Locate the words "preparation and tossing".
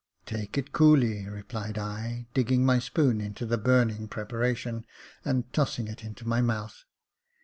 4.07-5.87